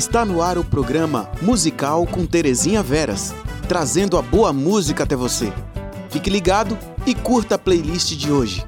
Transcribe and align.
Está 0.00 0.24
no 0.24 0.40
ar 0.40 0.56
o 0.56 0.64
programa 0.64 1.30
Musical 1.42 2.06
com 2.06 2.24
Terezinha 2.24 2.82
Veras, 2.82 3.34
trazendo 3.68 4.16
a 4.16 4.22
boa 4.22 4.50
música 4.50 5.04
até 5.04 5.14
você. 5.14 5.52
Fique 6.08 6.30
ligado 6.30 6.78
e 7.06 7.14
curta 7.14 7.56
a 7.56 7.58
playlist 7.58 8.16
de 8.16 8.32
hoje. 8.32 8.66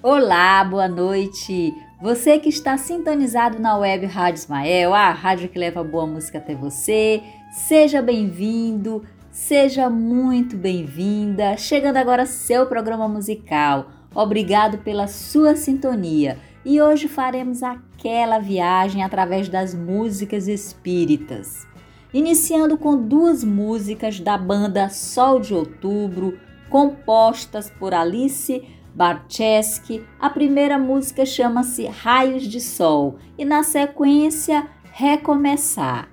Olá, 0.00 0.62
boa 0.62 0.86
noite. 0.86 1.74
Você 2.00 2.38
que 2.38 2.48
está 2.48 2.78
sintonizado 2.78 3.58
na 3.58 3.76
web 3.76 4.06
Rádio 4.06 4.38
Ismael, 4.38 4.94
a 4.94 5.10
rádio 5.10 5.48
que 5.48 5.58
leva 5.58 5.82
boa 5.82 6.06
música 6.06 6.38
até 6.38 6.54
você, 6.54 7.20
seja 7.50 8.00
bem-vindo, 8.00 9.02
seja 9.32 9.90
muito 9.90 10.56
bem-vinda. 10.56 11.56
Chegando 11.56 11.96
agora 11.96 12.24
seu 12.24 12.66
programa 12.66 13.08
musical. 13.08 14.00
Obrigado 14.14 14.78
pela 14.78 15.06
sua 15.06 15.56
sintonia. 15.56 16.38
E 16.64 16.80
hoje 16.80 17.08
faremos 17.08 17.62
aquela 17.62 18.38
viagem 18.38 19.02
através 19.02 19.48
das 19.48 19.74
músicas 19.74 20.46
espíritas. 20.46 21.66
Iniciando 22.14 22.76
com 22.76 22.96
duas 22.96 23.42
músicas 23.42 24.20
da 24.20 24.36
banda 24.36 24.88
Sol 24.88 25.40
de 25.40 25.54
Outubro, 25.54 26.38
compostas 26.68 27.70
por 27.70 27.94
Alice 27.94 28.62
Barcheski. 28.94 30.04
A 30.20 30.28
primeira 30.28 30.78
música 30.78 31.24
chama-se 31.24 31.86
Raios 31.86 32.44
de 32.44 32.60
Sol 32.60 33.16
e 33.36 33.44
na 33.44 33.62
sequência 33.62 34.68
Recomeçar. 34.92 36.11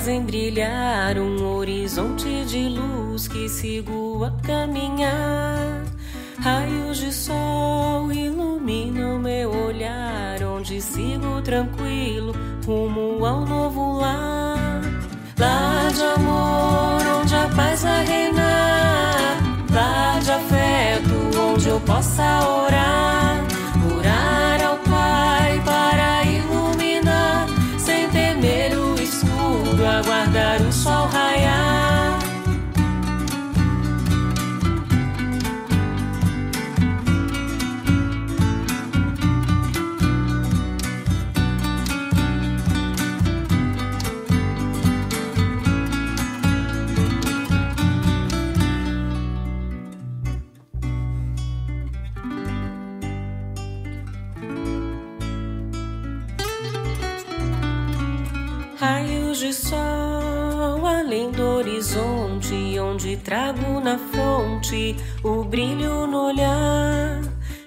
Fazem 0.00 0.22
brilhar 0.22 1.18
um 1.18 1.56
horizonte 1.56 2.42
de 2.46 2.70
luz 2.70 3.28
que 3.28 3.50
sigo 3.50 4.24
a 4.24 4.30
caminhar. 4.46 5.84
Raios 6.38 6.96
de 6.96 7.12
sol 7.12 8.10
iluminam 8.10 9.18
meu 9.18 9.50
olhar, 9.50 10.42
onde 10.42 10.80
sigo 10.80 11.42
tranquilo 11.42 12.34
rumo 12.64 13.26
ao 13.26 13.44
novo 13.44 13.98
lar. 14.00 14.80
Lar 15.38 15.92
de 15.92 16.02
amor, 16.02 17.20
onde 17.20 17.34
a 17.34 17.48
paz 17.54 17.82
vai 17.82 18.06
reinar. 18.06 19.36
Lar 19.70 20.20
de 20.22 20.30
afeto, 20.30 21.38
onde 21.52 21.68
eu 21.68 21.80
possa. 21.80 22.48
Orar 22.48 23.19
o 65.24 65.42
brilho 65.42 66.06
no 66.06 66.26
olhar. 66.28 67.20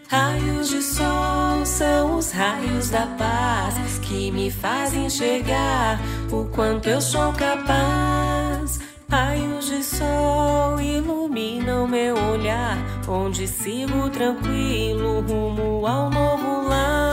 Raios 0.07 0.69
de 0.69 0.81
sol 0.81 1.65
são 1.65 2.17
os 2.17 2.31
raios 2.31 2.89
da 2.89 3.05
paz 3.17 3.99
que 3.99 4.31
me 4.31 4.49
fazem 4.49 5.07
enxergar 5.07 5.99
o 6.31 6.45
quanto 6.45 6.87
eu 6.87 7.01
sou 7.01 7.33
capaz. 7.33 8.79
Raios 9.09 9.65
de 9.65 9.83
sol 9.83 10.79
iluminam 10.79 11.87
meu 11.87 12.15
olhar, 12.31 12.77
onde 13.07 13.47
sigo 13.47 14.09
tranquilo 14.09 15.21
rumo 15.21 15.85
ao 15.85 16.09
novo. 16.09 16.69
Lar 16.69 17.12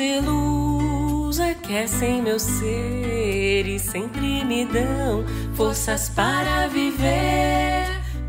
de 0.00 0.18
luz 0.20 1.38
aquecem 1.38 2.22
meu 2.22 2.38
ser 2.40 3.66
e 3.66 3.78
sempre 3.78 4.42
me 4.46 4.64
dão 4.64 5.22
forças 5.52 6.08
para 6.08 6.66
viver. 6.68 7.84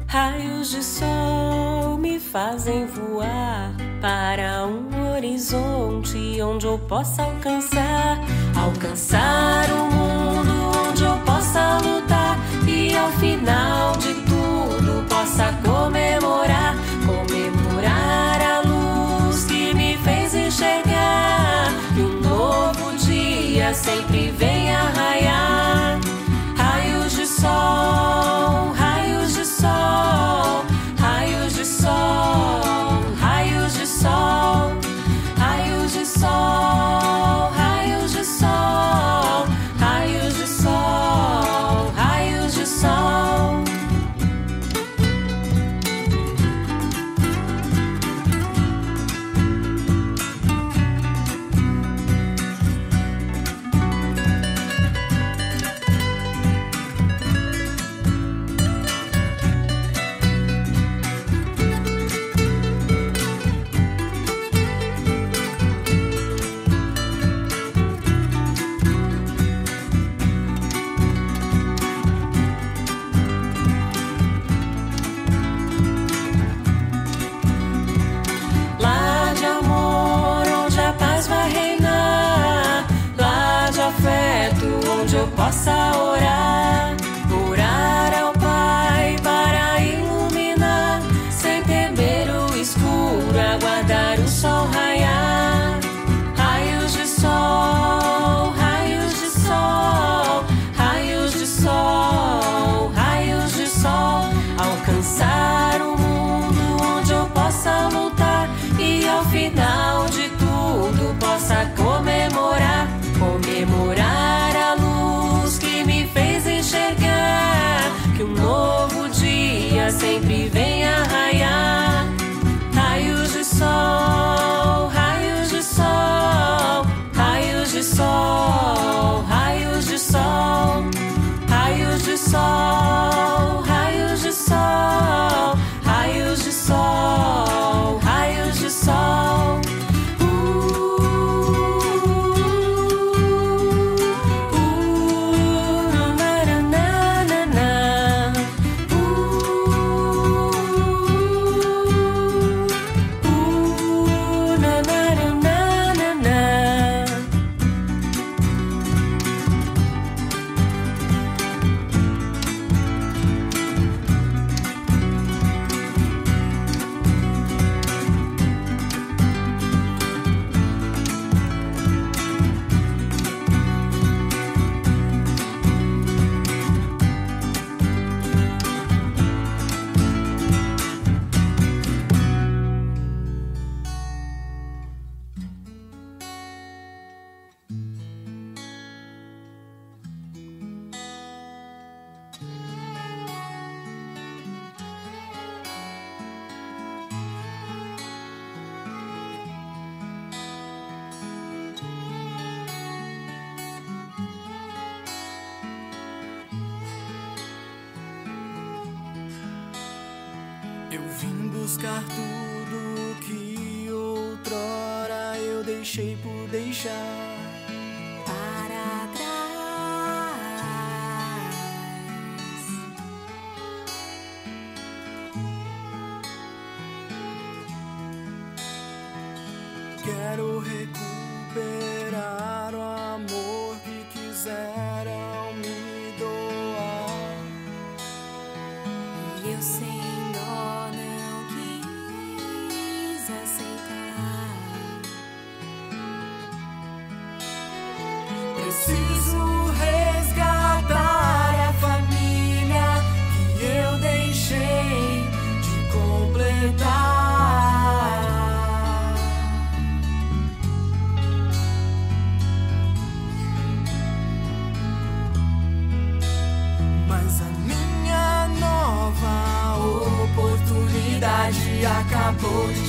Raios 0.05 0.71
de 0.71 0.83
sol 0.83 1.97
me 1.97 2.19
fazem 2.19 2.85
voar 2.87 3.71
para 4.01 4.67
um 4.67 5.13
horizonte 5.15 6.41
onde 6.41 6.65
eu 6.65 6.77
possa 6.77 7.23
alcançar, 7.23 8.19
alcançar 8.61 9.63
o 9.71 9.95
mundo 9.95 10.89
onde 10.89 11.05
eu 11.05 11.17
possa 11.19 11.77
lutar 11.77 12.20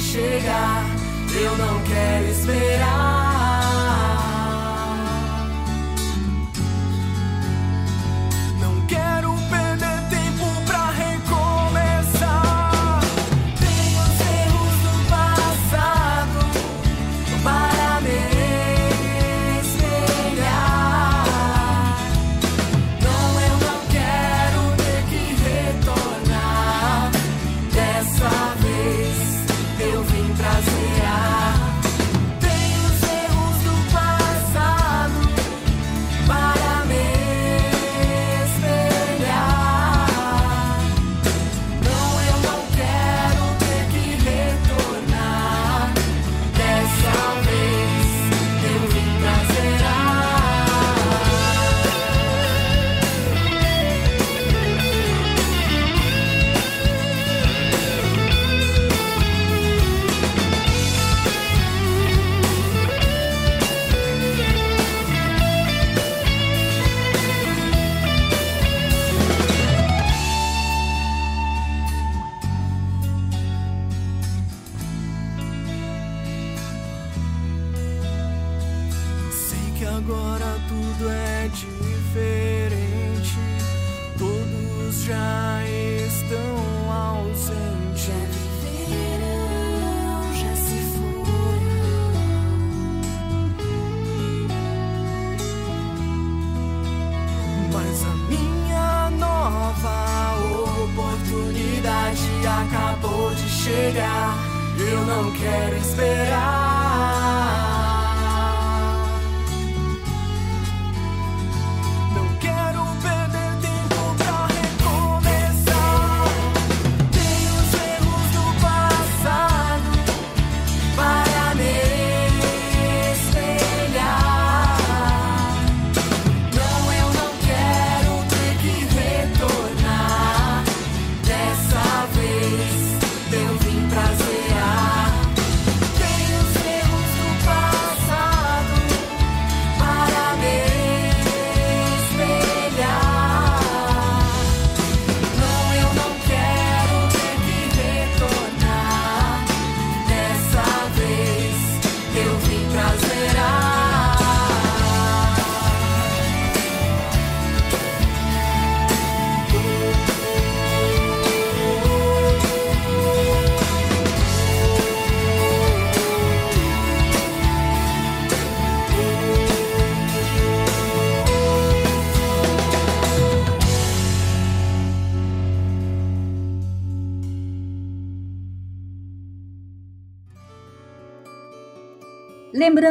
chegar. 0.01 0.85
Eu 1.35 1.57
não 1.57 1.81
quero 1.83 2.29
esperar. 2.29 3.22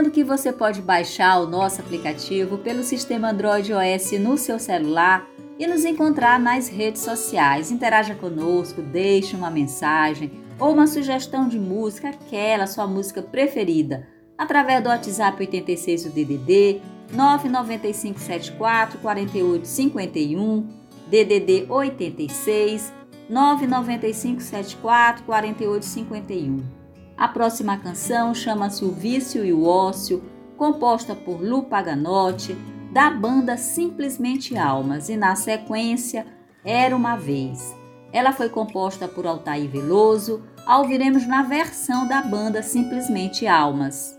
Lembrando 0.01 0.15
que 0.15 0.23
você 0.23 0.51
pode 0.51 0.81
baixar 0.81 1.39
o 1.39 1.45
nosso 1.45 1.79
aplicativo 1.79 2.57
pelo 2.57 2.81
sistema 2.81 3.29
Android 3.29 3.71
OS 3.71 4.13
no 4.13 4.35
seu 4.35 4.57
celular 4.57 5.27
e 5.59 5.67
nos 5.67 5.85
encontrar 5.85 6.39
nas 6.39 6.67
redes 6.67 7.03
sociais. 7.03 7.69
Interaja 7.69 8.15
conosco, 8.15 8.81
deixe 8.81 9.35
uma 9.35 9.51
mensagem 9.51 10.31
ou 10.57 10.73
uma 10.73 10.87
sugestão 10.87 11.47
de 11.47 11.59
música, 11.59 12.09
aquela 12.09 12.65
sua 12.65 12.87
música 12.87 13.21
preferida, 13.21 14.07
através 14.35 14.81
do 14.81 14.89
WhatsApp 14.89 15.39
86 15.39 16.05
do 16.05 16.09
DDD 16.09 16.81
99574 17.13 18.97
4851, 18.97 20.67
DDD 21.11 21.67
86 21.69 22.91
99574 23.29 25.23
4851. 25.25 26.80
A 27.21 27.27
próxima 27.27 27.77
canção 27.77 28.33
chama-se 28.33 28.83
O 28.83 28.91
Vício 28.91 29.45
e 29.45 29.53
o 29.53 29.63
Ócio, 29.63 30.23
composta 30.57 31.13
por 31.13 31.39
Lu 31.39 31.61
Paganotti, 31.61 32.57
da 32.91 33.11
banda 33.11 33.57
Simplesmente 33.57 34.57
Almas, 34.57 35.07
e 35.07 35.15
na 35.15 35.35
sequência 35.35 36.25
Era 36.65 36.95
uma 36.95 37.15
Vez. 37.15 37.75
Ela 38.11 38.33
foi 38.33 38.49
composta 38.49 39.07
por 39.07 39.27
Altair 39.27 39.69
Veloso, 39.69 40.41
a 40.65 40.79
ouviremos 40.79 41.27
na 41.27 41.43
versão 41.43 42.07
da 42.07 42.23
banda 42.23 42.63
Simplesmente 42.63 43.45
Almas. 43.45 44.17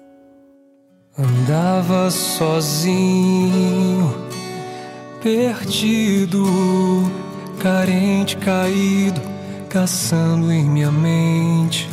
Andava 1.18 2.08
sozinho, 2.08 4.14
perdido, 5.20 6.44
carente, 7.60 8.36
caído, 8.36 9.20
caçando 9.68 10.52
em 10.52 10.70
minha 10.70 10.92
mente 10.92 11.88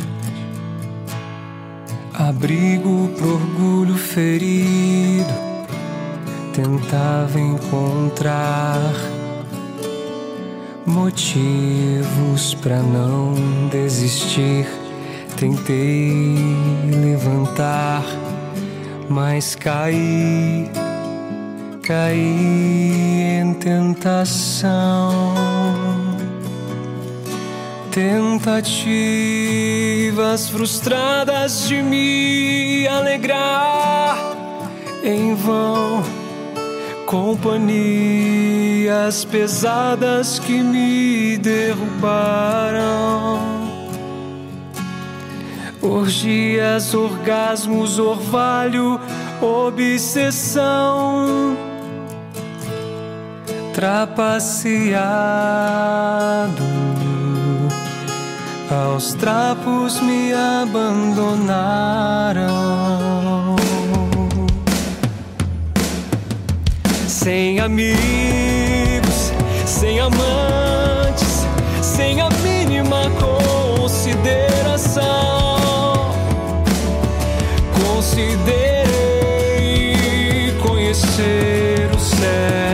abrigo 2.28 3.08
pro 3.16 3.34
orgulho 3.34 3.94
ferido, 3.94 5.32
tentava 6.52 7.40
encontrar 7.40 8.92
motivos 10.84 12.54
para 12.54 12.82
não 12.82 13.34
desistir. 13.70 14.66
Tentei 15.38 16.36
levantar, 17.02 18.04
mas 19.08 19.54
caí, 19.54 20.70
caí 21.82 23.40
em 23.40 23.54
tentação 23.54 25.49
Tentativas 27.90 28.86
frustradas 30.48 31.66
de 31.66 31.82
me 31.82 32.86
alegrar 32.86 34.16
em 35.02 35.34
vão, 35.34 36.00
companhias 37.04 39.24
pesadas 39.24 40.38
que 40.38 40.62
me 40.62 41.36
derrubaram. 41.38 43.40
Orgias, 45.82 46.94
orgasmos, 46.94 47.98
orvalho, 47.98 49.00
obsessão, 49.42 51.56
trapaceado 53.74 55.10
aos 58.70 59.14
trapos 59.14 60.00
me 60.00 60.32
abandonaram. 60.32 62.46
Sem 67.08 67.58
amigos, 67.58 69.32
sem 69.66 69.98
amantes, 70.00 71.46
sem 71.82 72.20
a 72.20 72.28
mínima 72.42 73.10
consideração. 73.20 75.00
Considerei 77.84 78.86
conhecer 80.62 81.90
o 81.94 81.98
céu, 81.98 82.69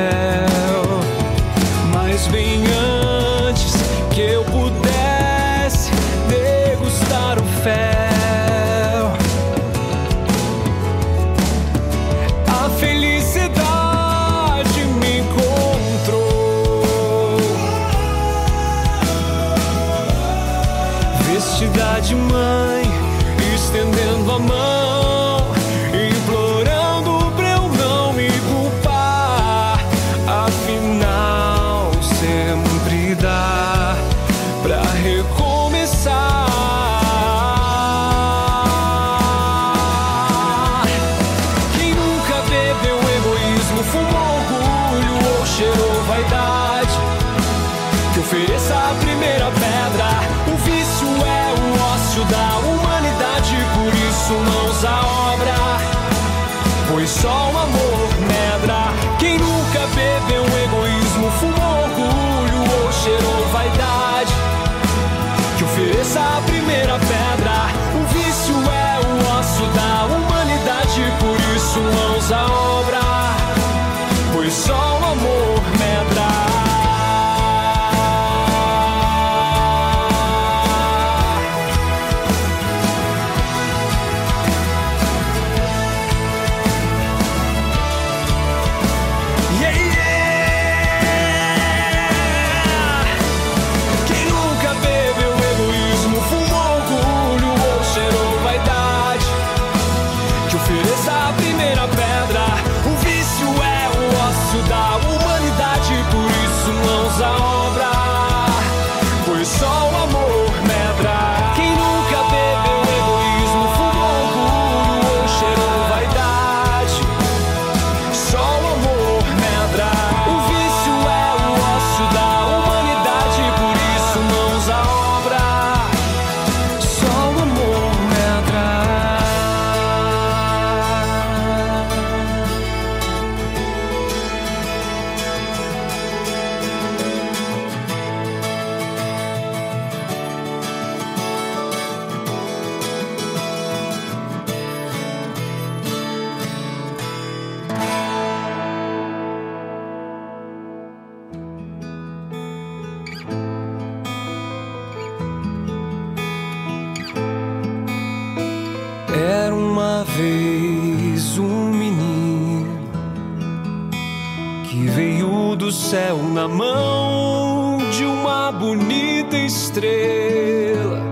do 165.66 165.72
céu 165.72 166.18
na 166.22 166.46
mão 166.46 167.78
de 167.90 168.04
uma 168.04 168.52
bonita 168.52 169.36
estrela. 169.36 171.02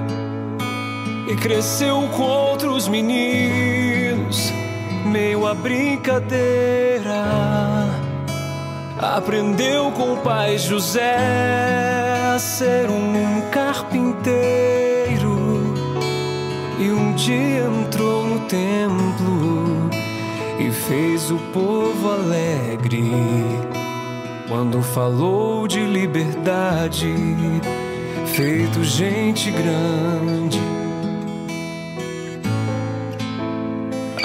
E 1.26 1.34
cresceu 1.34 2.08
com 2.16 2.22
outros 2.22 2.86
meninos, 2.86 4.52
meio 5.06 5.44
a 5.44 5.54
brincadeira. 5.54 7.24
Aprendeu 8.96 9.90
com 9.90 10.12
o 10.12 10.18
pai 10.18 10.56
José 10.56 11.16
a 12.32 12.38
ser 12.38 12.88
um 12.88 13.50
carpinteiro. 13.50 15.34
E 16.78 16.92
um 16.92 17.12
dia 17.14 17.64
entrou 17.64 18.24
no 18.24 18.38
templo 18.46 19.90
e 20.60 20.70
fez 20.70 21.28
o 21.32 21.38
povo 21.52 22.08
alegre 22.12 23.73
quando 24.48 24.82
falou 24.82 25.66
de 25.66 25.80
liberdade, 25.80 27.14
feito 28.26 28.84
gente 28.84 29.50
grande. 29.50 30.60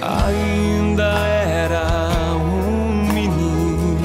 Ainda 0.02 1.10
era 1.28 2.36
um 2.36 3.14
menino 3.14 4.00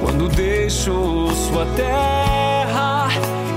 quando 0.00 0.28
deixou 0.28 1.30
sua 1.30 1.66
terra 1.74 3.08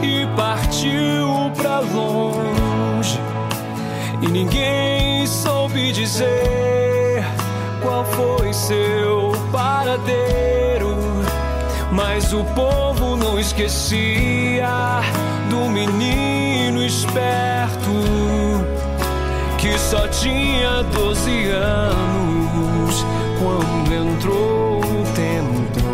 e 0.01 0.25
partiu 0.37 1.51
pra 1.57 1.79
longe. 1.79 3.19
E 4.21 4.27
ninguém 4.27 5.27
soube 5.27 5.91
dizer 5.91 7.25
qual 7.81 8.05
foi 8.05 8.53
seu 8.53 9.33
paradeiro. 9.51 10.64
Mas 12.15 12.31
o 12.31 12.45
povo 12.45 13.17
não 13.17 13.37
esquecia 13.37 15.01
do 15.49 15.69
menino 15.69 16.81
esperto 16.81 17.91
que 19.57 19.77
só 19.77 20.07
tinha 20.07 20.81
12 20.93 21.49
anos 21.49 23.05
quando 23.37 23.93
entrou 23.93 24.79
no 24.79 25.03
templo 25.11 25.91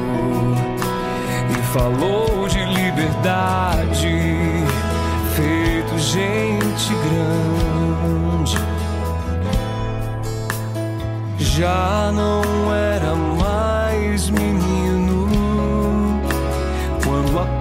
e 1.49 1.73
falou 1.73 2.47
de 2.47 2.65
liberdade, 2.65 4.07
feito 5.35 5.97
gente 5.97 6.93
grande. 7.03 8.57
Já 11.39 12.11
não 12.13 12.71
era 12.71 13.15
mais 13.15 13.80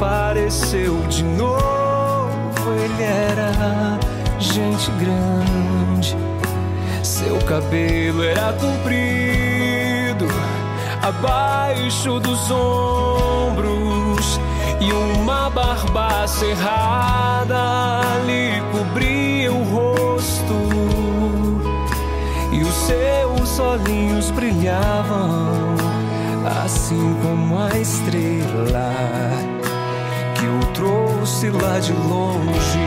apareceu 0.00 0.96
de 1.08 1.22
novo, 1.22 2.30
ele 2.74 3.02
era 3.02 3.98
gente 4.38 4.90
grande. 4.92 6.16
Seu 7.02 7.38
cabelo 7.40 8.24
era 8.24 8.54
comprido, 8.54 10.26
abaixo 11.02 12.18
dos 12.18 12.50
ombros, 12.50 14.40
e 14.80 14.90
uma 14.90 15.50
barba 15.50 16.26
cerrada 16.26 18.00
lhe 18.24 18.58
cobria 18.72 19.52
o 19.52 19.62
rosto. 19.64 20.54
E 22.52 22.62
os 22.62 22.74
seus 22.74 23.58
olhinhos 23.58 24.30
brilhavam, 24.30 25.74
assim 26.64 27.14
como 27.22 27.58
a 27.58 27.78
estrela 27.78 29.59
que 30.40 30.46
o 30.46 30.60
trouxe 30.72 31.50
lá 31.50 31.78
de 31.78 31.92
longe 31.92 32.80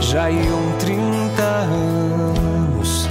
já 0.00 0.28
iam 0.28 0.72
30 0.80 1.42
anos. 1.42 3.08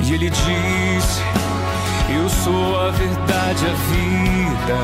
E 0.00 0.14
ele 0.14 0.30
disse: 0.30 1.22
Eu 2.08 2.28
sou 2.30 2.80
a 2.80 2.90
verdade, 2.90 3.66
a 3.66 3.74
vida. 3.92 4.78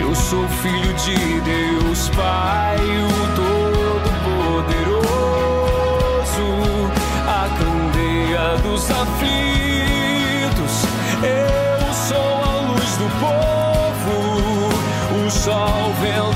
Eu 0.00 0.14
sou 0.14 0.48
filho 0.62 0.94
de 0.94 1.40
Deus, 1.42 2.08
Pai, 2.16 2.78
o 2.78 3.10
Todo-Poderoso. 3.36 4.98
A 7.26 7.48
candeia 7.58 8.56
dos 8.62 8.90
aflitos. 8.90 9.67
Sol, 16.00 16.27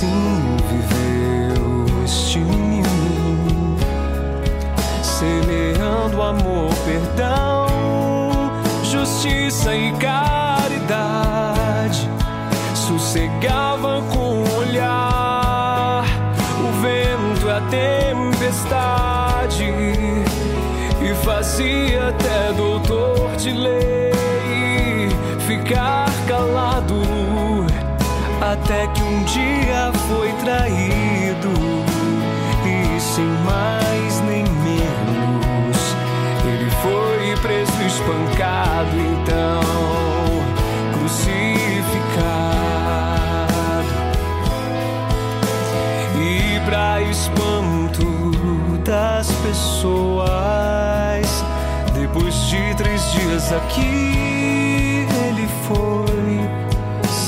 assim 0.00 0.56
viveu 0.70 1.84
este 2.02 2.38
menino, 2.38 3.76
semeando 5.02 6.22
amor, 6.22 6.70
perdão, 6.86 7.66
justiça 8.82 9.74
e 9.74 9.92
caridade. 9.92 10.80
Sossegava 12.74 14.00
com 14.10 14.42
o 14.42 14.56
olhar 14.56 16.04
o 16.58 16.72
vento 16.80 17.50
a 17.50 17.60
tempestade, 17.68 19.64
e 21.02 21.14
fazia 21.22 22.08
até 22.08 22.52
doutor 22.54 23.36
de 23.36 23.50
lei 23.52 25.10
ficar 25.46 26.10
calado 26.26 27.00
até 28.40 28.86
que 28.88 29.02
um 29.02 29.22
dia 29.24 29.49
traído 30.42 31.52
e 32.64 33.00
sem 33.00 33.26
mais 33.44 34.20
nem 34.20 34.44
menos 34.44 35.96
ele 36.44 36.70
foi 36.82 37.36
preso 37.42 37.82
espancado 37.86 38.96
então 38.96 39.60
crucificado 40.94 41.40
e 46.16 46.60
pra 46.68 47.00
espanto 47.02 48.06
das 48.84 49.30
pessoas 49.42 50.30
depois 51.94 52.34
de 52.46 52.74
três 52.76 53.12
dias 53.12 53.52
aqui 53.52 55.06
ele 55.28 55.48
foi 55.68 56.00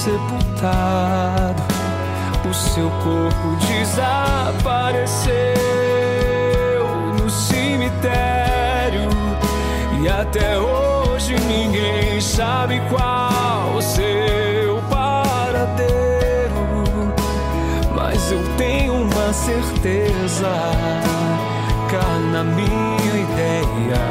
sepultado. 0.03 1.52
Seu 2.53 2.91
corpo 2.91 3.57
desapareceu 3.67 5.33
no 7.19 7.31
cemitério. 7.31 9.09
E 10.01 10.09
até 10.09 10.59
hoje 10.59 11.35
ninguém 11.47 12.21
sabe 12.21 12.83
qual 12.91 13.75
o 13.75 13.81
seu 13.81 14.83
paradeiro. 14.91 16.53
Mas 17.95 18.31
eu 18.31 18.43
tenho 18.59 18.95
uma 18.95 19.33
certeza, 19.33 20.53
cá 21.91 22.19
na 22.33 22.45
minha 22.45 23.15
ideia. 23.15 24.03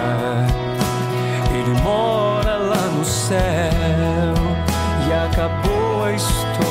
Ele 1.54 1.80
mora 1.82 2.58
lá 2.58 2.88
no 2.98 3.06
céu 3.06 4.34
e 5.08 5.14
acabou 5.14 6.06
a 6.06 6.12
história. 6.14 6.71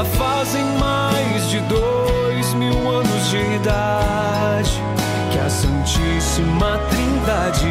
Já 0.00 0.04
fazem 0.06 0.64
mais 0.78 1.50
de 1.50 1.60
dois 1.60 2.54
mil 2.54 2.90
anos 2.90 3.28
de 3.28 3.36
idade 3.36 4.82
que 5.30 5.38
a 5.38 5.50
Santíssima 5.50 6.80
Trindade 6.88 7.68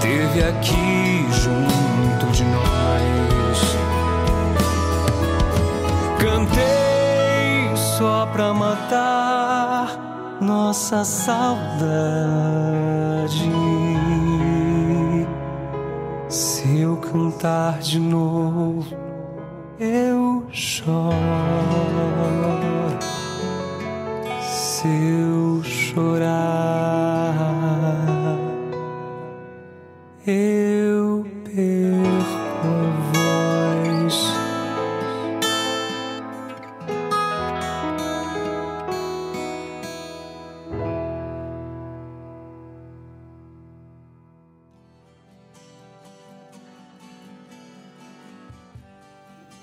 teve 0.00 0.42
aqui 0.42 1.26
junto 1.30 2.26
de 2.32 2.42
nós. 2.42 3.76
Cantei 6.18 7.76
só 7.96 8.26
pra 8.32 8.52
matar 8.52 9.96
nossa 10.40 11.04
saudade. 11.04 11.70
Se 16.28 16.80
eu 16.80 16.96
cantar 16.96 17.78
de 17.78 18.00
novo, 18.00 19.09
eu 20.80 20.84
choro. 20.84 22.50
Se 24.42 24.88
eu 24.88 25.62
chorar, 25.62 26.99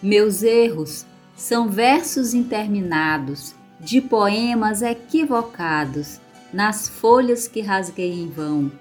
Meus 0.08 0.42
erros 0.42 1.06
são 1.36 1.68
versos 1.68 2.34
interminados 2.34 3.54
de 3.78 4.00
poemas 4.00 4.82
equivocados 4.82 6.22
nas 6.54 6.88
folhas 6.88 7.46
que 7.46 7.60
rasguei 7.60 8.14
em 8.14 8.30
vão. 8.30 8.72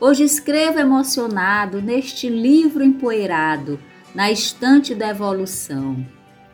Hoje 0.00 0.22
escrevo 0.22 0.78
emocionado 0.78 1.82
neste 1.82 2.28
livro 2.28 2.84
empoeirado, 2.84 3.80
na 4.14 4.30
estante 4.30 4.94
da 4.94 5.08
evolução. 5.08 6.06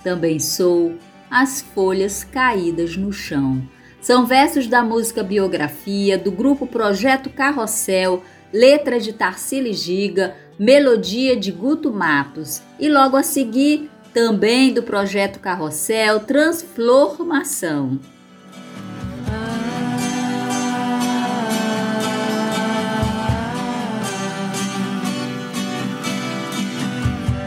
Também 0.03 0.41
sou 0.41 0.97
as 1.31 1.61
folhas 1.61 2.25
caídas 2.25 2.97
no 2.97 3.13
chão. 3.13 3.63
São 4.01 4.25
versos 4.25 4.67
da 4.67 4.83
música 4.83 5.23
Biografia, 5.23 6.17
do 6.17 6.33
grupo 6.33 6.67
Projeto 6.67 7.29
Carrossel, 7.29 8.23
letra 8.51 8.99
de 8.99 9.13
Tarsila 9.13 9.71
Giga, 9.71 10.35
melodia 10.59 11.37
de 11.37 11.53
Guto 11.53 11.93
Matos. 11.93 12.63
E 12.81 12.89
logo 12.89 13.19
a 13.19 13.23
seguir, 13.23 13.91
também 14.15 14.73
do 14.73 14.83
projeto 14.85 15.41
Carrossel 15.41 16.21
Transformação. 16.21 17.99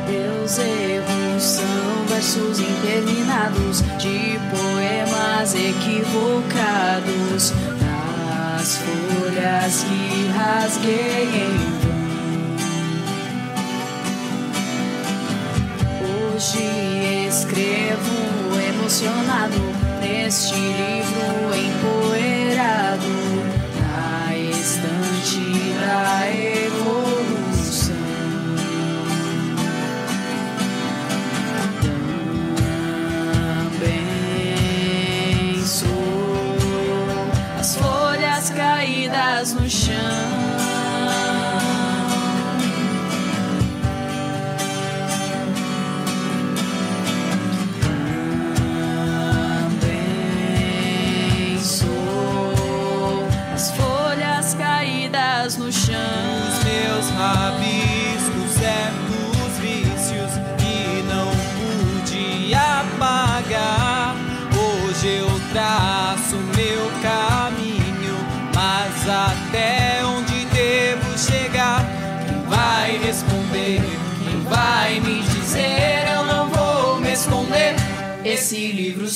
Meus 0.09 0.59
erros 0.59 1.41
são 1.41 2.05
versos 2.09 2.59
interminados 2.59 3.81
de 3.97 4.37
poemas 4.51 5.55
equivocados 5.55 7.53
das 7.79 8.77
folhas 8.77 9.83
que 9.85 10.27
rasguei 10.33 11.76
Hoje 16.37 17.25
escrevo 17.29 18.59
emocionado 18.69 19.57
neste 19.99 20.53
livro 20.53 21.51
empoeirado. 21.51 23.07
Na 23.81 24.37
estante 24.37 25.73
da 25.81 26.56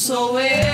Esse 0.01 0.13
livro 0.13 0.70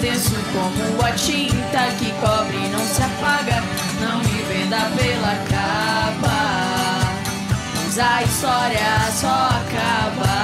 denso 0.00 0.34
como 0.52 1.02
a 1.04 1.12
tinta 1.12 1.92
que 1.98 2.10
cobre 2.20 2.56
e 2.56 2.68
não 2.68 2.80
se 2.80 3.02
apaga. 3.02 3.62
Não 4.00 4.18
me 4.18 4.42
venda 4.42 4.90
pela 4.96 5.34
capa, 5.48 6.40
pois 7.74 7.98
a 7.98 8.22
história 8.22 9.10
só 9.12 9.48
acaba. 9.60 10.40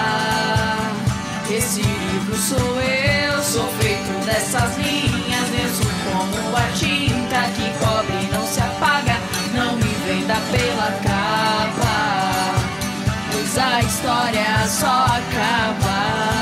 Esse 1.50 1.80
livro 1.80 2.36
sou 2.36 2.80
eu, 2.80 3.42
sou 3.42 3.68
feito 3.80 4.24
dessas 4.26 4.76
linhas, 4.76 5.48
denso 5.50 5.88
como 6.04 6.56
a 6.56 6.68
tinta 6.74 7.42
que 7.54 7.70
cobre 7.84 8.24
e 8.24 8.32
não 8.32 8.46
se 8.46 8.60
apaga. 8.60 9.16
Não 9.54 9.76
me 9.76 9.94
venda 10.06 10.36
pela 10.50 10.92
capa 11.02 11.46
pois 13.32 13.58
a 13.58 13.80
história 13.80 14.66
só 14.66 15.04
acaba. 15.06 16.35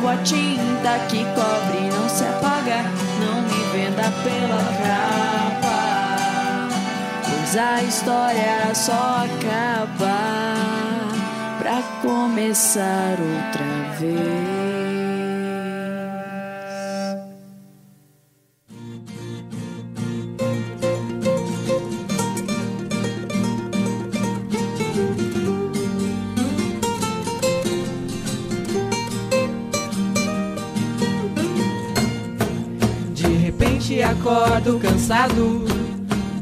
Como 0.00 0.08
a 0.08 0.16
tinta 0.16 0.98
que 1.08 1.22
cobre 1.34 1.90
não 1.94 2.08
se 2.08 2.24
apaga. 2.24 2.82
Não 3.20 3.42
me 3.42 3.64
venda 3.72 4.10
pela 4.22 4.64
capa, 4.80 6.68
pois 7.28 7.56
a 7.56 7.82
história 7.82 8.74
só 8.74 9.24
acaba 9.24 10.56
pra 11.58 11.82
começar 12.00 13.18
outra 13.20 13.98
vez. 13.98 14.59
Acordo 33.98 34.78
cansado 34.78 35.64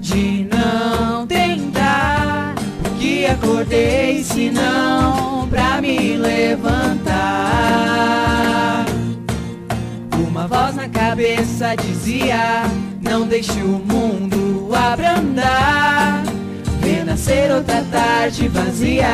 de 0.01 0.47
não 0.53 1.27
tentar. 1.27 2.55
Que 2.99 3.27
acordei 3.27 4.23
se 4.23 4.51
não 4.51 5.49
pra 5.49 5.81
me 5.81 6.17
levantar. 6.17 7.17
Uma 10.29 10.47
voz 10.47 10.75
na 10.77 10.89
cabeça 10.89 11.75
dizia: 11.75 12.65
Não 13.01 13.27
deixe 13.27 13.63
o 13.63 13.79
mundo 13.79 14.71
abrandar. 14.75 16.23
Vê 16.81 17.03
nascer 17.03 17.51
outra 17.51 17.83
tarde 17.91 18.49
vazia. 18.49 19.09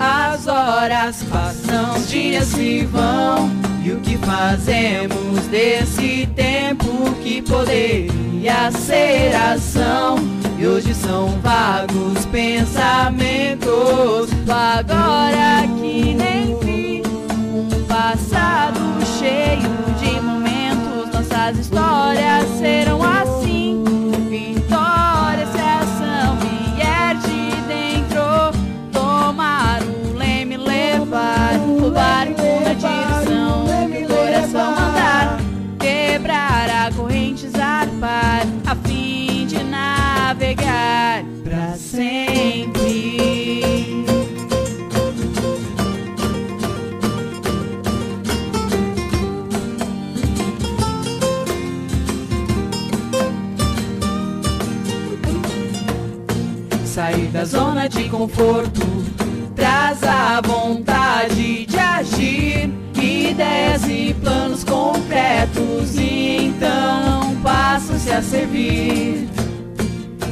As 0.00 0.48
horas 0.48 1.22
passam, 1.30 1.94
os 1.96 2.10
dias 2.10 2.46
se 2.48 2.84
vão. 2.86 3.61
E 3.84 3.90
o 3.90 4.00
que 4.00 4.16
fazemos 4.18 5.46
desse 5.48 6.28
tempo 6.36 7.12
que 7.20 7.42
poderia 7.42 8.70
ser 8.70 9.34
ação? 9.34 10.16
E 10.56 10.64
hoje 10.64 10.94
são 10.94 11.30
vagos 11.40 12.24
pensamentos. 12.26 13.72
Agora 14.48 15.66
que 15.80 16.14
nem 16.14 16.56
vi 16.60 17.02
um 17.52 17.68
passado 17.88 18.78
cheio 19.18 19.68
de 19.98 20.20
momentos, 20.20 21.12
nossas 21.12 21.58
histórias 21.58 22.46
serão 22.60 23.02
assim. 23.02 23.41
Da 57.42 57.46
zona 57.46 57.88
de 57.88 58.08
conforto 58.08 58.86
traz 59.56 60.00
a 60.04 60.40
vontade 60.40 61.66
de 61.66 61.76
agir 61.76 62.70
ideias 62.96 63.82
e 63.88 64.14
planos 64.14 64.62
concretos 64.62 65.98
então 65.98 67.34
passam-se 67.42 68.12
a 68.12 68.22
servir. 68.22 69.28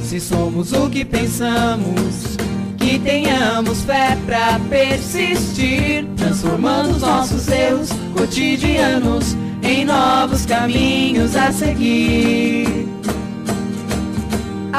Se 0.00 0.20
somos 0.20 0.72
o 0.72 0.88
que 0.88 1.04
pensamos, 1.04 2.36
que 2.78 2.96
tenhamos 3.00 3.82
fé 3.82 4.16
pra 4.24 4.60
persistir, 4.70 6.06
transformando 6.16 6.90
os 6.90 7.02
nossos 7.02 7.48
erros 7.48 7.88
cotidianos 8.16 9.36
em 9.64 9.84
novos 9.84 10.46
caminhos 10.46 11.34
a 11.34 11.50
seguir. 11.50 12.99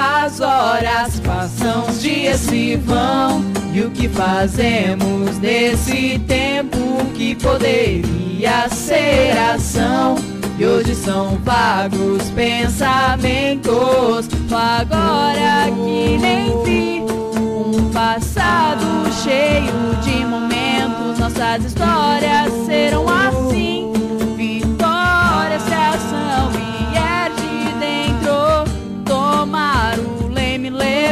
As 0.03 0.39
horas 0.39 1.19
passam, 1.19 1.85
os 1.87 2.01
dias 2.01 2.39
se 2.39 2.75
vão 2.75 3.45
e 3.71 3.81
o 3.81 3.91
que 3.91 4.09
fazemos 4.09 5.37
nesse 5.37 6.17
tempo 6.27 7.05
que 7.13 7.35
poderia 7.35 8.67
ser 8.69 9.37
ação? 9.37 10.15
E 10.57 10.65
hoje 10.65 10.95
são 10.95 11.37
vagos 11.43 12.31
pensamentos. 12.31 14.27
Agora 14.51 15.65
que 15.67 16.17
nem 16.17 16.63
vi 16.63 17.03
um 17.39 17.91
passado 17.91 19.07
cheio 19.23 19.95
de 20.01 20.25
momentos, 20.25 21.19
nossas 21.19 21.63
histórias 21.63 22.51
serão 22.65 23.05
assim. 23.07 23.91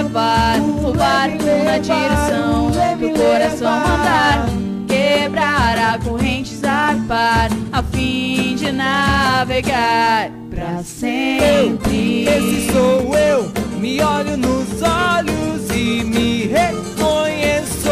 Levar 0.10 0.60
o 0.60 0.92
barco 0.94 1.44
na 1.64 1.78
direção 1.78 2.72
do 2.72 3.10
coração 3.14 3.80
mandar 3.80 4.46
quebrar 4.88 5.78
a 5.78 6.00
corrente 6.00 6.56
zarpar 6.56 7.50
a 7.72 7.84
fim 7.84 8.56
de 8.56 8.72
navegar 8.72 10.32
pra 10.50 10.84
sempre. 10.84 12.28
Esse 12.28 12.72
sou 12.72 13.16
eu, 13.16 13.52
me 13.80 14.02
olho 14.02 14.36
nos 14.36 14.82
olhos 14.82 15.70
e 15.76 16.04
me 16.04 16.48
reconheço 16.48 17.92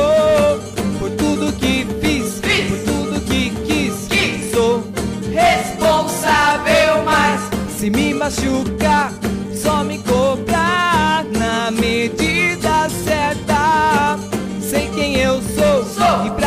por 0.97 1.11
tudo 1.11 1.53
que 1.53 1.85
fiz, 2.01 2.39
fiz. 2.39 2.81
por 2.83 2.93
tudo 2.93 3.21
que 3.21 3.51
quis, 3.67 4.07
quis. 4.07 4.51
Sou 4.51 4.83
responsável, 5.31 7.03
mas 7.05 7.41
se 7.77 7.91
me 7.91 8.13
machucar, 8.15 9.13
só 9.53 9.83
me 9.83 9.99
cobrar 9.99 10.96
na 11.67 11.71
medida 11.71 12.87
certa. 13.03 14.17
Sei 14.61 14.89
quem 14.95 15.17
eu 15.17 15.41
sou, 15.41 15.83
sou. 15.83 16.25
e 16.25 16.31
pra 16.31 16.46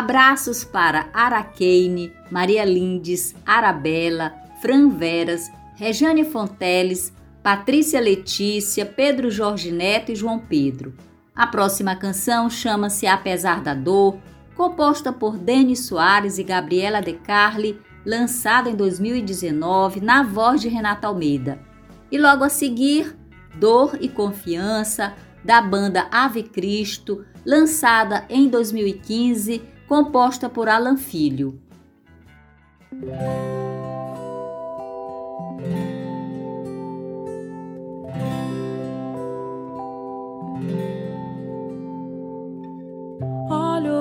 Abraços 0.00 0.64
para 0.64 1.10
Araqueine, 1.12 2.10
Maria 2.30 2.64
Lindes, 2.64 3.34
Arabella, 3.44 4.32
Fran 4.62 4.88
Veras, 4.88 5.52
Rejane 5.76 6.24
Fonteles, 6.24 7.12
Patrícia 7.42 8.00
Letícia, 8.00 8.86
Pedro 8.86 9.30
Jorge 9.30 9.70
Neto 9.70 10.10
e 10.10 10.16
João 10.16 10.38
Pedro. 10.38 10.94
A 11.36 11.46
próxima 11.46 11.94
canção 11.94 12.48
chama-se 12.48 13.06
Apesar 13.06 13.60
da 13.60 13.74
Dor, 13.74 14.16
composta 14.56 15.12
por 15.12 15.36
Denis 15.36 15.80
Soares 15.80 16.38
e 16.38 16.44
Gabriela 16.44 17.02
De 17.02 17.12
Carli, 17.12 17.78
lançada 18.02 18.70
em 18.70 18.74
2019 18.74 20.00
na 20.00 20.22
voz 20.22 20.62
de 20.62 20.68
Renata 20.70 21.08
Almeida. 21.08 21.60
E 22.10 22.16
logo 22.16 22.42
a 22.42 22.48
seguir, 22.48 23.14
Dor 23.54 23.98
e 24.00 24.08
Confiança, 24.08 25.12
da 25.44 25.60
banda 25.60 26.08
Ave 26.10 26.42
Cristo, 26.42 27.22
lançada 27.44 28.24
em 28.30 28.48
2015, 28.48 29.78
composta 29.90 30.48
por 30.48 30.68
Alan 30.68 30.96
Filho. 30.96 31.60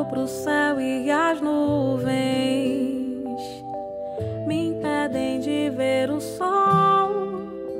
pro 0.09 0.27
céu 0.27 0.79
e 0.81 1.11
as 1.11 1.39
nuvens 1.39 2.03
me 4.47 4.69
impedem 4.69 5.39
de 5.39 5.69
ver 5.69 6.09
o 6.09 6.19
sol, 6.19 7.11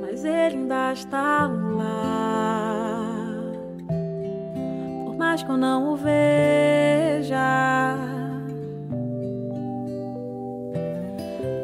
mas 0.00 0.24
ele 0.24 0.56
ainda 0.56 0.92
está 0.92 1.48
lá. 1.48 2.19
Mais 5.30 5.44
que 5.44 5.50
eu 5.50 5.56
não 5.56 5.92
o 5.92 5.96
veja. 5.96 7.38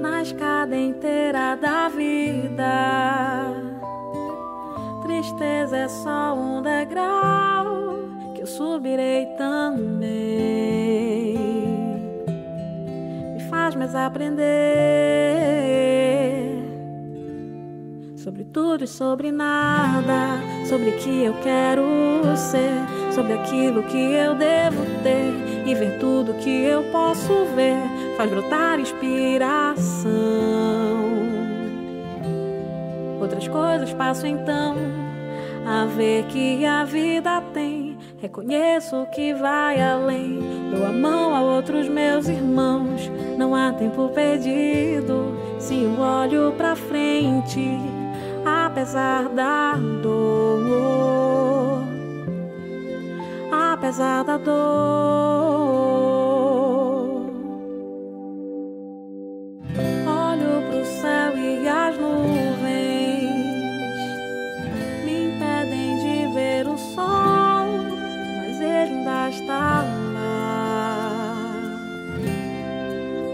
Na 0.00 0.22
escada 0.22 0.76
inteira 0.76 1.56
da 1.56 1.88
vida, 1.88 3.52
tristeza 5.02 5.78
é 5.78 5.88
só 5.88 6.34
um 6.34 6.62
degrau 6.62 7.64
que 8.36 8.42
eu 8.42 8.46
subirei 8.46 9.26
também. 9.36 10.06
Me 13.34 13.40
faz 13.50 13.74
mais 13.74 13.96
aprender 13.96 16.05
sobre 18.26 18.42
tudo 18.42 18.82
e 18.82 18.88
sobre 18.88 19.30
nada, 19.30 20.40
sobre 20.68 20.90
o 20.90 20.98
que 20.98 21.22
eu 21.22 21.32
quero 21.44 21.84
ser, 22.36 23.12
sobre 23.14 23.34
aquilo 23.34 23.84
que 23.84 23.96
eu 23.96 24.34
devo 24.34 24.82
ter 25.04 25.32
e 25.64 25.72
ver 25.72 26.00
tudo 26.00 26.34
que 26.34 26.64
eu 26.64 26.82
posso 26.90 27.32
ver, 27.54 27.78
faz 28.16 28.28
brotar 28.28 28.80
inspiração. 28.80 30.10
Outras 33.20 33.46
coisas 33.46 33.92
passo 33.92 34.26
então 34.26 34.74
a 35.64 35.84
ver 35.84 36.24
que 36.24 36.66
a 36.66 36.82
vida 36.82 37.40
tem. 37.54 37.96
Reconheço 38.20 39.06
que 39.14 39.34
vai 39.34 39.80
além. 39.80 40.40
Dou 40.72 40.84
a 40.84 40.90
mão 40.90 41.32
a 41.32 41.42
outros 41.42 41.88
meus 41.88 42.26
irmãos. 42.26 43.08
Não 43.38 43.54
há 43.54 43.72
tempo 43.72 44.08
perdido. 44.08 45.36
Se 45.60 45.82
eu 45.82 46.00
olho 46.00 46.52
pra 46.56 46.74
frente 46.74 47.96
apesar 48.76 49.30
da 49.30 49.72
dor, 50.02 51.82
apesar 53.50 54.22
da 54.22 54.36
dor. 54.36 54.54
Olho 60.06 60.60
pro 60.68 60.84
céu 61.00 61.38
e 61.38 61.66
as 61.66 61.96
nuvens 61.96 63.30
me 65.06 65.28
impedem 65.28 65.96
de 66.00 66.34
ver 66.34 66.68
o 66.68 66.76
sol, 66.76 67.66
mas 68.36 68.60
ele 68.60 68.92
ainda 68.92 69.30
está 69.30 69.84
lá. 70.12 71.40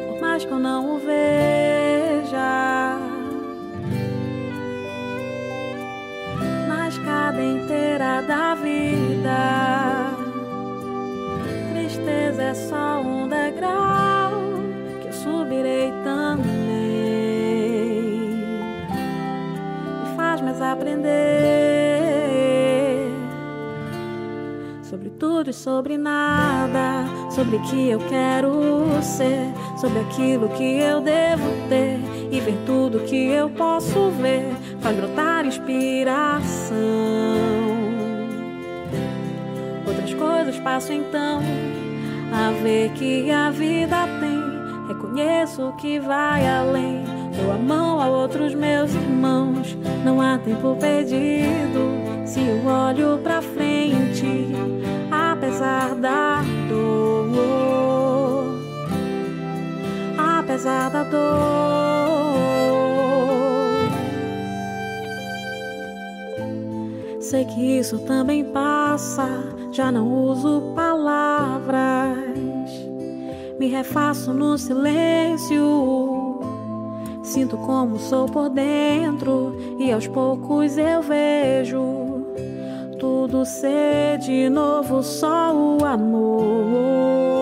Por 0.07 0.21
mais 0.21 0.45
que 0.45 0.53
eu 0.53 0.61
não 0.61 0.95
o 0.95 0.99
veja. 1.01 1.52
Escada 7.33 7.43
inteira 7.43 8.23
da 8.23 8.55
vida. 8.55 10.13
Tristeza 11.73 12.43
é 12.43 12.55
só 12.55 13.01
um 13.01 13.29
degrau 13.29 14.33
que 15.01 15.09
eu 15.09 15.13
subirei 15.13 15.91
também. 16.05 16.53
Me 20.01 20.17
faz 20.17 20.41
mais 20.41 20.61
aprender 20.61 21.23
sobre 24.83 25.11
tudo 25.11 25.51
e 25.51 25.55
sobre 25.55 25.97
nada, 25.97 27.05
sobre 27.31 27.57
o 27.57 27.63
que 27.63 27.89
eu 27.89 27.99
quero 28.09 29.03
ser, 29.03 29.53
sobre 29.81 30.01
aquilo 30.01 30.49
que 30.51 30.79
eu 30.81 31.01
devo 31.01 31.49
ter 31.69 31.99
e 32.31 32.41
ver 32.41 32.59
tudo 32.67 33.01
que 33.01 33.29
eu 33.31 33.49
posso 33.51 34.11
ver 34.11 34.55
faz 34.81 34.97
brotar 34.97 35.47
inspiração. 35.47 37.22
Coisas 40.43 40.61
passo 40.61 40.93
então 40.93 41.41
a 42.33 42.51
ver 42.65 42.91
que 42.95 43.31
a 43.31 43.49
vida 43.51 44.09
tem. 44.19 44.89
Reconheço 44.89 45.73
que 45.79 46.01
vai 46.01 46.45
além. 46.49 47.05
Dou 47.37 47.53
a 47.53 47.59
mão 47.59 48.01
a 48.01 48.09
outros 48.09 48.53
meus 48.53 48.93
irmãos. 48.93 49.79
Não 50.05 50.21
há 50.21 50.39
tempo 50.39 50.77
perdido 50.81 52.27
se 52.27 52.41
eu 52.41 52.67
olho 52.67 53.21
pra 53.23 53.41
frente, 53.41 54.49
apesar 55.13 55.95
da 55.95 56.43
dor. 56.69 58.59
Apesar 60.19 60.91
da 60.91 61.05
dor. 61.05 62.33
sei 67.21 67.47
que 67.47 67.79
isso 67.79 67.99
também 68.01 68.45
passa. 68.45 69.52
Já 69.73 69.91
não 69.91 70.07
uso 70.27 70.75
palavras, 70.75 72.19
me 73.59 73.69
refaço 73.69 74.35
no 74.35 74.59
silêncio. 74.59 76.39
Sinto 77.23 77.57
como 77.57 77.99
sou 77.99 78.27
por 78.27 78.51
dentro 78.51 79.57
e 79.79 79.91
aos 79.91 80.07
poucos 80.07 80.77
eu 80.77 81.01
vejo 81.01 81.81
tudo 83.01 83.47
ser 83.47 84.19
de 84.19 84.51
novo 84.51 85.03
só 85.03 85.55
o 85.55 85.83
amor. 85.87 87.33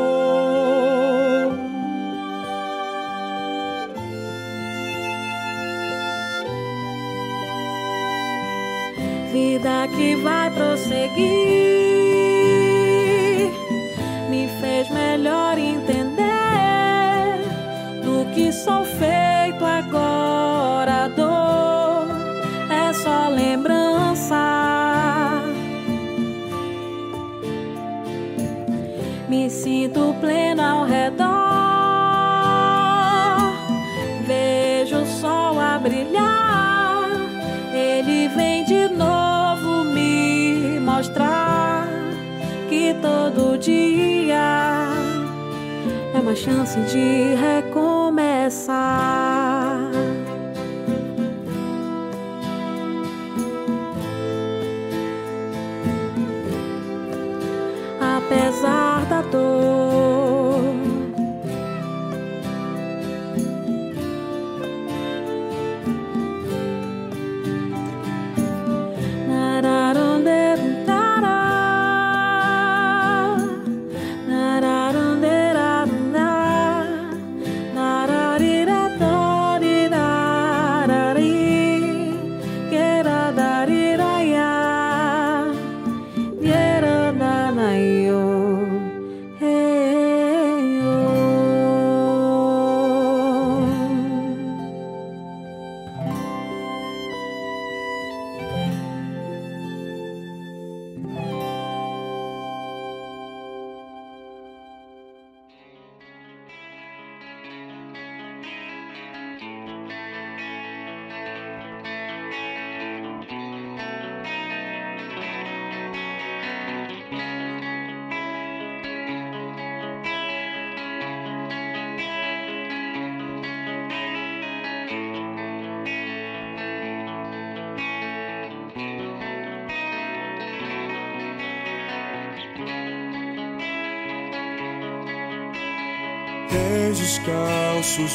vida 9.33 9.89
que 9.97 10.15
vai 10.17 10.51
prosseguir 10.51 11.80
fez 14.81 14.89
melhor 14.89 15.59
entender 15.59 16.17
do 18.03 18.25
que 18.33 18.51
sou 18.51 18.83
feito 18.85 19.65
agora. 19.65 21.05
A 21.05 21.09
dor 21.09 22.07
é 22.71 22.93
só 22.93 23.29
lembrança. 23.29 24.37
Me 29.29 29.51
sinto 29.51 30.15
pleno 30.21 30.63
ao 30.63 30.85
redor. 30.87 31.29
Vejo 34.27 34.97
o 34.97 35.07
sol 35.07 35.61
a 35.61 35.79
brilhar. 35.79 37.11
Ele 37.75 38.29
vem 38.29 38.65
de 38.65 38.89
novo 38.89 39.85
me 39.85 40.81
mostrar 40.81 41.87
que 42.69 42.95
todo 42.95 43.59
dia 43.59 44.10
uma 46.31 46.37
chance 46.37 46.79
de 46.83 47.35
recomeçar. 47.35 48.90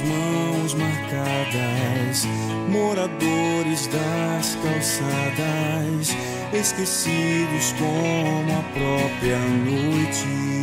Mãos 0.02 0.74
marcadas, 0.74 2.26
moradores 2.70 3.88
das 3.88 4.56
calçadas, 4.56 6.16
esquecidos 6.54 7.74
como 7.80 8.60
a 8.60 8.64
própria 8.74 9.40
noite. 9.40 10.56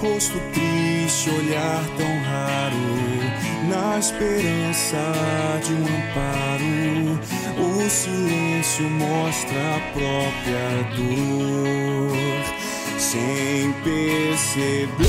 rosto 0.00 0.38
triste, 0.52 1.30
olhar 1.30 1.84
tão 1.96 2.18
raro, 2.22 2.76
na 3.68 3.98
esperança 3.98 4.96
de 5.64 5.72
um 5.74 5.84
amparo. 5.84 7.18
O 7.58 7.90
silêncio 7.90 8.88
mostra 8.90 9.76
a 9.76 9.80
própria 9.92 10.82
dor, 10.96 12.16
sem 13.08 13.72
perceber. 13.82 15.08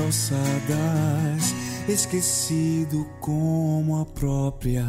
Calçadas, 0.00 1.54
esquecido 1.86 3.04
como 3.20 4.00
a 4.00 4.06
própria 4.06 4.86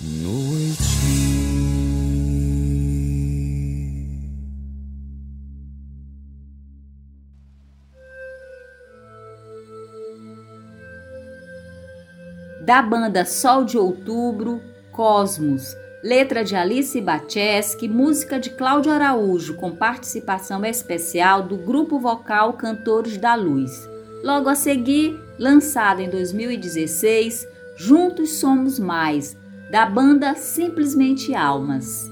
noite. 0.00 0.84
Da 12.64 12.80
banda 12.80 13.24
Sol 13.24 13.64
de 13.64 13.76
Outubro, 13.76 14.60
Cosmos. 14.92 15.74
Letra 16.08 16.42
de 16.42 16.56
Alice 16.56 16.98
Bacheski, 17.02 17.86
música 17.86 18.40
de 18.40 18.48
Cláudio 18.48 18.90
Araújo, 18.90 19.52
com 19.56 19.76
participação 19.76 20.64
especial 20.64 21.42
do 21.42 21.58
grupo 21.58 22.00
vocal 22.00 22.54
Cantores 22.54 23.18
da 23.18 23.34
Luz. 23.34 23.86
Logo 24.24 24.48
a 24.48 24.54
seguir, 24.54 25.20
lançado 25.38 26.00
em 26.00 26.08
2016, 26.08 27.46
Juntos 27.76 28.38
Somos 28.38 28.78
Mais, 28.78 29.36
da 29.70 29.84
banda 29.84 30.34
Simplesmente 30.34 31.34
Almas. 31.34 32.10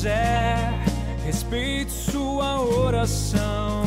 Quiser. 0.00 0.80
Respeite 1.26 1.92
sua 1.92 2.62
oração, 2.62 3.84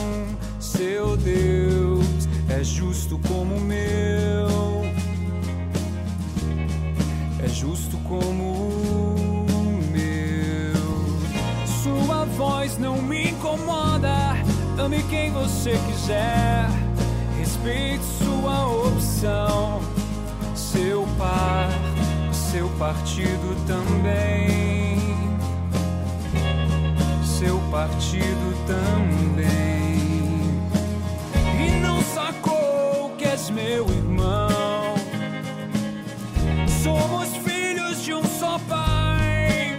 seu 0.60 1.18
Deus 1.18 2.06
é 2.48 2.64
justo 2.64 3.20
como 3.28 3.56
o 3.56 3.60
meu, 3.60 4.86
é 7.44 7.48
justo 7.48 7.98
como 8.08 8.44
o 8.44 9.80
meu. 9.92 11.66
Sua 11.82 12.26
voz 12.26 12.78
não 12.78 13.02
me 13.02 13.32
incomoda, 13.32 14.36
ame 14.78 15.02
quem 15.10 15.32
você 15.32 15.72
quiser. 15.88 16.70
Respeite 17.40 18.04
sua 18.24 18.68
opção, 18.68 19.82
seu 20.56 21.08
par, 21.18 21.70
seu 22.32 22.70
partido 22.78 23.58
também. 23.66 24.53
Partido 27.88 28.56
também. 28.66 30.00
E 31.60 31.80
não 31.82 32.02
sacou 32.02 33.14
que 33.18 33.26
és 33.26 33.50
meu 33.50 33.86
irmão. 33.90 34.96
Somos 36.82 37.36
filhos 37.46 38.02
de 38.02 38.14
um 38.14 38.24
só 38.24 38.58
pai. 38.70 39.78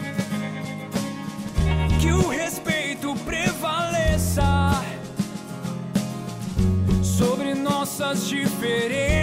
Que 1.99 2.13
o 2.13 2.29
respeito 2.29 3.15
prevaleça 3.25 4.83
sobre 7.03 7.55
nossas 7.55 8.29
diferenças. 8.29 9.14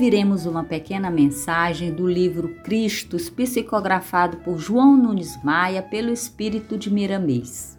Ouviremos 0.00 0.46
uma 0.46 0.64
pequena 0.64 1.10
mensagem 1.10 1.92
do 1.92 2.08
livro 2.08 2.56
Cristos, 2.64 3.28
psicografado 3.28 4.38
por 4.38 4.58
João 4.58 4.96
Nunes 4.96 5.38
Maia 5.44 5.82
pelo 5.82 6.10
Espírito 6.10 6.78
de 6.78 6.90
Miramês. 6.90 7.78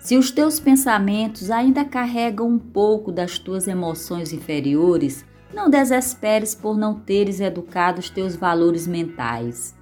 Se 0.00 0.16
os 0.16 0.32
teus 0.32 0.58
pensamentos 0.58 1.52
ainda 1.52 1.84
carregam 1.84 2.48
um 2.48 2.58
pouco 2.58 3.12
das 3.12 3.38
tuas 3.38 3.68
emoções 3.68 4.32
inferiores, 4.32 5.24
não 5.54 5.70
desesperes 5.70 6.52
por 6.52 6.76
não 6.76 6.98
teres 6.98 7.38
educado 7.38 8.00
os 8.00 8.10
teus 8.10 8.34
valores 8.34 8.84
mentais. 8.84 9.76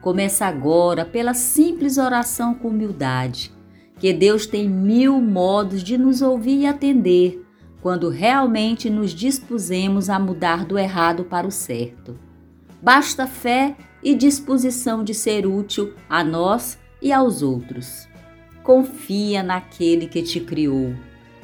Começa 0.00 0.46
agora 0.46 1.04
pela 1.04 1.34
simples 1.34 1.98
oração 1.98 2.54
com 2.54 2.68
humildade, 2.68 3.52
que 3.98 4.10
Deus 4.10 4.46
tem 4.46 4.66
mil 4.66 5.20
modos 5.20 5.84
de 5.84 5.98
nos 5.98 6.22
ouvir 6.22 6.60
e 6.60 6.66
atender 6.66 7.45
quando 7.80 8.08
realmente 8.08 8.90
nos 8.90 9.12
dispusemos 9.12 10.10
a 10.10 10.18
mudar 10.18 10.64
do 10.64 10.78
errado 10.78 11.24
para 11.24 11.46
o 11.46 11.50
certo. 11.50 12.18
Basta 12.82 13.26
fé 13.26 13.76
e 14.02 14.14
disposição 14.14 15.02
de 15.02 15.14
ser 15.14 15.46
útil 15.46 15.94
a 16.08 16.22
nós 16.22 16.78
e 17.00 17.12
aos 17.12 17.42
outros. 17.42 18.08
Confia 18.62 19.42
naquele 19.42 20.06
que 20.06 20.22
te 20.22 20.40
criou. 20.40 20.94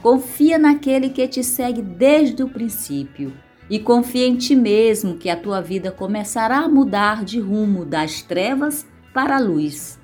Confia 0.03 0.59
naquele 0.59 1.09
que 1.11 1.27
te 1.29 1.45
segue 1.45 1.81
desde 1.81 2.43
o 2.43 2.49
princípio. 2.49 3.33
E 3.71 3.79
confia 3.79 4.27
em 4.27 4.37
ti 4.37 4.55
mesmo 4.55 5.17
que 5.17 5.31
a 5.31 5.37
tua 5.37 5.61
vida 5.61 5.91
começará 5.91 6.59
a 6.59 6.69
mudar 6.69 7.25
de 7.25 7.41
rumo 7.41 7.85
das 7.85 8.21
trevas 8.21 8.87
para 9.15 9.37
a 9.37 9.41
luz. 9.41 9.99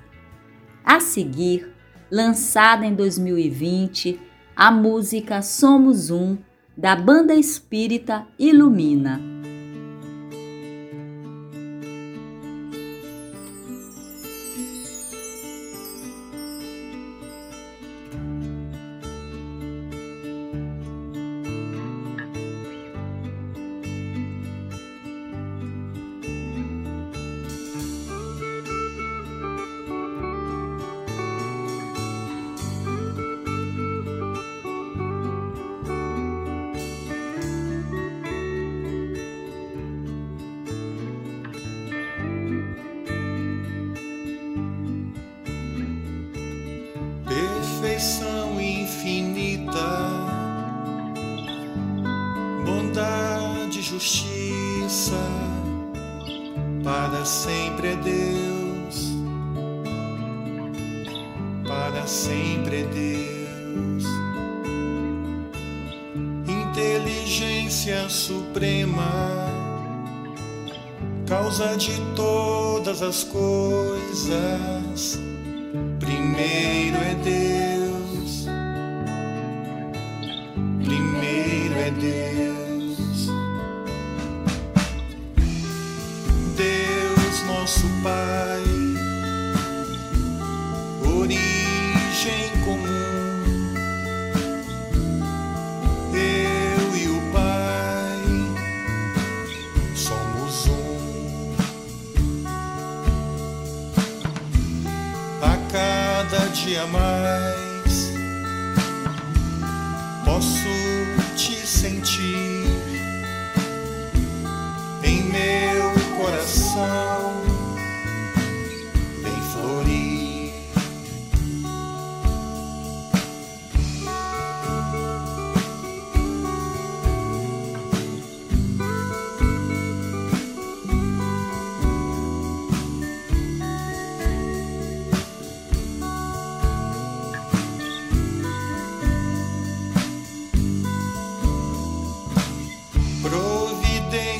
A 0.83 0.99
seguir, 0.99 1.69
lançada 2.09 2.85
em 2.85 2.95
2020, 2.95 4.19
a 4.59 4.69
música 4.71 5.41
Somos 5.41 6.11
Um, 6.11 6.37
da 6.75 6.93
banda 6.93 7.33
espírita 7.33 8.27
Ilumina. 8.37 9.38
Suprema, 68.19 69.47
causa 71.25 71.77
de 71.77 72.01
todas 72.15 73.01
as 73.01 73.23
coisas, 73.23 75.19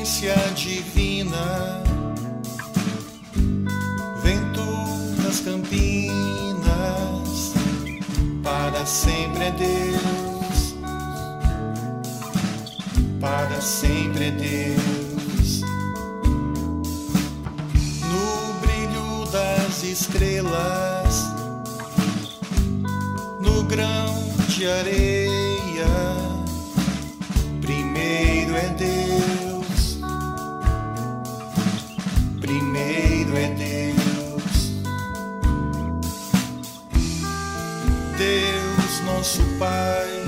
Providência 0.00 0.34
divina, 0.54 1.82
vento 4.22 4.64
das 5.22 5.40
campinas, 5.40 6.62
para 8.42 8.86
sempre 8.86 9.44
é 9.44 9.50
Deus, 9.50 10.74
para 13.20 13.60
sempre 13.60 14.24
é 14.24 14.30
Deus. 14.30 15.60
No 18.08 18.54
brilho 18.62 19.30
das 19.30 19.82
estrelas, 19.82 21.26
no 23.38 23.64
grão 23.64 24.14
de 24.48 24.66
areia 24.66 25.50
Primeiro 27.70 28.56
é 28.56 28.68
Deus, 28.70 29.09
nosso 39.20 39.42
Pai, 39.58 40.19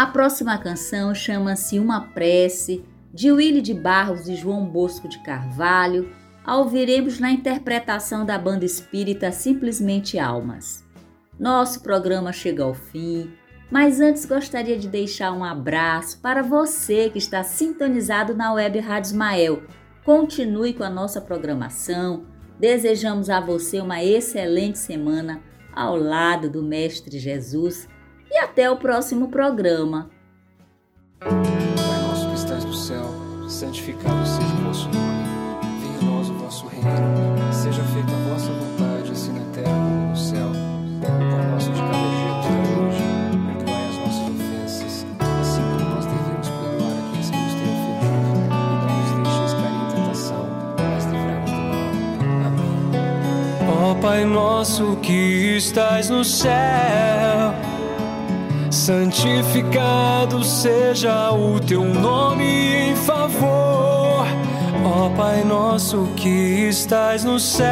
A 0.00 0.06
próxima 0.06 0.56
canção 0.56 1.14
chama-se 1.14 1.78
Uma 1.78 2.00
Prece, 2.00 2.82
de 3.12 3.30
Willy 3.30 3.60
de 3.60 3.74
Barros 3.74 4.28
e 4.28 4.34
João 4.34 4.64
Bosco 4.64 5.06
de 5.06 5.18
Carvalho. 5.18 6.10
A 6.42 6.56
ouviremos 6.56 7.20
na 7.20 7.30
interpretação 7.30 8.24
da 8.24 8.38
banda 8.38 8.64
espírita 8.64 9.30
Simplesmente 9.30 10.18
Almas. 10.18 10.86
Nosso 11.38 11.82
programa 11.82 12.32
chega 12.32 12.64
ao 12.64 12.72
fim, 12.72 13.30
mas 13.70 14.00
antes 14.00 14.24
gostaria 14.24 14.78
de 14.78 14.88
deixar 14.88 15.32
um 15.32 15.44
abraço 15.44 16.18
para 16.22 16.42
você 16.42 17.10
que 17.10 17.18
está 17.18 17.42
sintonizado 17.42 18.34
na 18.34 18.54
web 18.54 18.78
Rádio 18.78 19.10
Ismael. 19.10 19.62
Continue 20.02 20.72
com 20.72 20.82
a 20.82 20.88
nossa 20.88 21.20
programação. 21.20 22.24
Desejamos 22.58 23.28
a 23.28 23.38
você 23.38 23.82
uma 23.82 24.02
excelente 24.02 24.78
semana 24.78 25.42
ao 25.74 25.94
lado 25.94 26.48
do 26.48 26.62
Mestre 26.62 27.18
Jesus 27.18 27.86
e 28.30 28.38
até 28.38 28.70
o 28.70 28.76
próximo 28.76 29.28
programa. 29.28 30.08
Pai 31.20 32.02
nosso 32.08 32.28
que 32.28 32.34
estás 32.34 32.64
no 32.64 32.72
céu, 32.74 33.04
santificado 33.48 34.26
seja 34.26 34.54
o 34.54 34.64
vosso 34.64 34.88
nome. 34.88 35.24
Venha 35.82 35.98
a 35.98 36.02
nós 36.04 36.30
o 36.30 36.34
vosso 36.34 36.66
reino. 36.68 37.52
Seja 37.52 37.82
feita 37.84 38.12
a 38.12 38.16
vossa 38.28 38.50
vontade, 38.52 39.12
assim 39.12 39.32
na 39.32 39.44
terra 39.52 39.74
como 39.74 40.08
no 40.10 40.16
céu. 40.16 40.48
O 40.48 41.00
pão 41.30 41.50
nosso 41.50 41.70
de 41.72 41.80
cada 41.80 41.92
dia 41.92 42.32
nos 42.36 42.46
dá 42.46 42.50
hoje. 42.80 43.02
Perdoai 43.58 43.84
as 43.88 43.96
nossas 43.96 44.28
ofensas, 44.30 45.06
assim 45.40 45.62
como 45.62 45.84
nós 45.90 46.06
devemos 46.06 46.48
perdoar 46.48 46.94
aqueles 47.08 47.30
que 47.30 47.36
nos 47.36 47.54
têm 47.54 47.68
ofendido. 47.74 48.30
E 48.46 48.52
não 48.70 48.94
nos 48.94 49.10
deixeis 49.28 49.52
cair 49.54 49.74
em 49.74 49.88
tentação, 49.94 50.44
mas 50.78 51.04
livrai-nos 51.06 51.50
do 51.50 51.56
mal. 51.56 51.84
Amém. 52.46 52.74
Ó 53.68 53.94
Pai 54.00 54.24
nosso 54.24 54.96
que 55.02 55.56
estás 55.56 56.08
no 56.08 56.24
céu, 56.24 57.52
santificado 58.80 60.42
seja 60.42 61.30
o 61.32 61.60
teu 61.60 61.84
nome 61.84 62.44
em 62.44 62.96
favor. 62.96 64.26
Ó 64.82 65.10
Pai 65.14 65.44
nosso 65.44 66.08
que 66.16 66.68
estás 66.68 67.22
no 67.22 67.38
céu, 67.38 67.68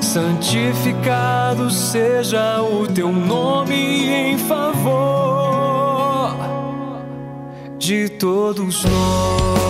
Santificado 0.00 1.70
seja 1.70 2.62
o 2.62 2.86
teu 2.86 3.10
nome 3.10 4.08
em 4.08 4.38
favor 4.38 6.36
de 7.76 8.08
todos 8.10 8.84
nós. 8.84 9.63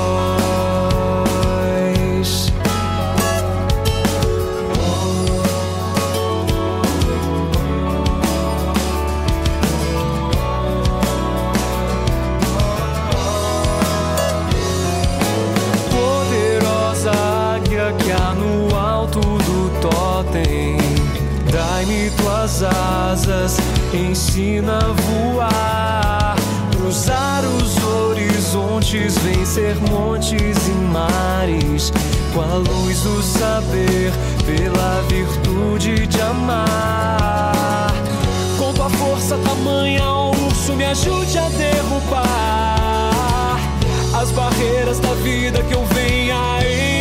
Ensina 23.97 24.78
a 24.78 24.92
voar, 24.92 26.36
cruzar 26.76 27.45
os 27.45 27.82
horizontes, 27.82 29.16
vencer 29.18 29.76
montes 29.90 30.68
e 30.68 30.72
mares, 30.72 31.92
com 32.32 32.40
a 32.40 32.55
luz 32.55 33.01
do 33.01 33.22
saber, 33.22 34.12
pela 34.45 35.03
virtude 35.09 36.07
de 36.07 36.20
amar. 36.20 37.92
Com 38.59 38.72
tua 38.72 38.90
força 38.90 39.38
tamanha, 39.38 40.05
ó 40.05 40.30
urso, 40.30 40.72
me 40.74 40.84
ajude 40.84 41.38
a 41.38 41.49
derrubar 41.51 42.95
as 44.24 44.30
barreiras 44.30 44.99
da 45.01 45.12
vida 45.14 45.62
que 45.62 45.74
eu 45.74 45.84
venha 45.86 46.36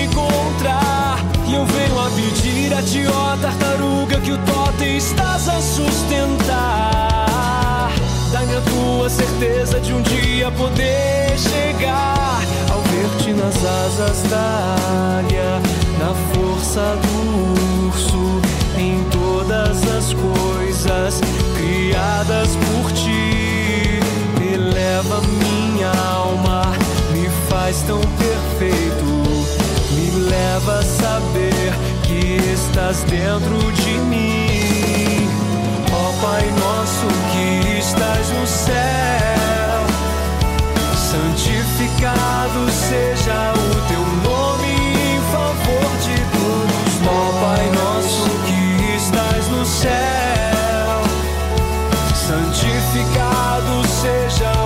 encontrar. 0.03 1.17
E 1.47 1.53
eu 1.53 1.65
venho 1.65 1.99
a 1.99 2.09
pedir 2.09 2.73
a 2.73 2.81
ti, 2.81 3.05
ó 3.07 3.37
tartaruga, 3.37 4.19
que 4.19 4.31
o 4.31 4.37
totem 4.83 4.97
estás 4.97 5.47
a 5.47 5.61
sustentar. 5.61 6.47
Dá-me 8.31 8.55
a 8.55 8.61
tua 8.61 9.09
certeza 9.09 9.79
de 9.79 9.93
um 9.93 10.01
dia 10.01 10.51
poder 10.51 11.37
chegar 11.37 12.41
ao 12.71 12.81
ver-te 12.81 13.31
nas 13.31 13.55
asas 13.55 14.23
da 14.23 14.75
águia, 15.19 15.61
na 15.99 16.13
força 16.33 16.97
do 17.01 17.87
urso, 17.87 18.41
em 18.77 19.03
todas 19.09 19.77
as 19.97 20.13
coisas 20.13 21.21
criadas 21.55 22.49
por 22.55 22.91
ti. 22.91 23.99
Eleva 24.53 25.21
minha 25.21 25.91
alma, 26.05 26.63
me 27.11 27.29
faz 27.49 27.81
tão 27.83 28.01
perfeito, 28.01 29.05
me 29.91 30.29
leva 30.29 30.79
a 30.79 30.83
saber 30.83 31.73
que 32.03 32.37
estás 32.51 33.03
dentro 33.03 33.71
de 33.71 33.91
mim. 34.09 34.42
Pai 36.23 36.49
nosso 36.51 37.07
que 37.33 37.79
estás 37.79 38.29
no 38.29 38.47
céu, 38.47 38.73
santificado 40.95 42.71
seja 42.71 43.51
o 43.51 43.87
teu 43.89 43.99
nome 44.31 44.71
em 44.71 45.21
favor 45.33 45.89
de 45.99 46.15
todos. 46.31 46.93
Pai 47.41 47.65
nosso 47.71 48.29
que 48.47 48.95
estás 48.95 49.49
no 49.49 49.65
céu, 49.65 51.03
santificado 52.15 53.85
seja 53.85 54.49
o 54.61 54.62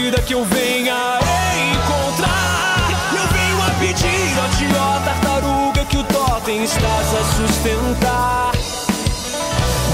vida 0.00 0.22
que 0.22 0.32
eu 0.32 0.44
venha 0.46 1.18
encontrar. 1.72 2.88
Eu 3.12 3.26
venho 3.36 3.62
a 3.62 3.70
pedir 3.78 4.32
a 4.44 4.48
ti, 4.56 4.66
ó 4.74 4.98
tartaruga, 5.04 5.84
que 5.84 5.98
o 5.98 6.04
totem 6.04 6.64
estás 6.64 7.14
a 7.14 7.24
sustentar. 7.36 8.52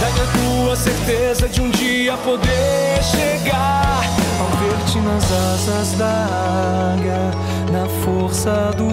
Dá-me 0.01 0.21
a 0.21 0.65
tua 0.65 0.77
certeza 0.77 1.49
de 1.49 1.61
um 1.61 1.71
dia 1.71 2.17
poder 2.19 3.03
chegar 3.03 4.05
ao 4.39 4.47
ver-te 4.59 4.99
nas 5.01 5.25
asas 5.25 5.93
da 5.99 6.93
águia, 6.95 7.31
na 7.73 7.87
força 8.05 8.73
do 8.77 8.87